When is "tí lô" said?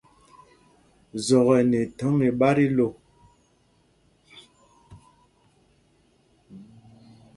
2.57-2.87